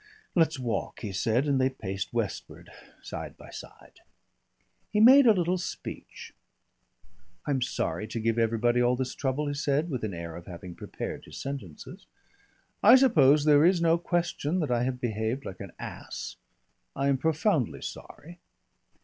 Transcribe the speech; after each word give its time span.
"Let's 0.33 0.57
walk," 0.57 1.01
he 1.01 1.11
said, 1.11 1.45
and 1.45 1.61
they 1.61 1.69
paced 1.69 2.11
westward, 2.11 2.71
side 3.03 3.37
by 3.37 3.51
side. 3.51 3.99
He 4.91 4.99
made 4.99 5.27
a 5.27 5.31
little 5.31 5.59
speech. 5.59 6.33
"I'm 7.45 7.61
sorry 7.61 8.07
to 8.07 8.19
give 8.19 8.39
everybody 8.39 8.81
all 8.81 8.95
this 8.95 9.13
trouble," 9.13 9.45
he 9.47 9.53
said 9.53 9.91
with 9.91 10.03
an 10.03 10.15
air 10.15 10.35
of 10.35 10.47
having 10.47 10.73
prepared 10.73 11.25
his 11.25 11.37
sentences; 11.37 12.07
"I 12.81 12.95
suppose 12.95 13.45
there 13.45 13.63
is 13.63 13.79
no 13.79 13.99
question 13.99 14.59
that 14.61 14.71
I 14.71 14.85
have 14.85 14.99
behaved 14.99 15.45
like 15.45 15.59
an 15.59 15.71
ass. 15.77 16.35
I 16.95 17.07
am 17.07 17.19
profoundly 17.19 17.83
sorry. 17.83 18.39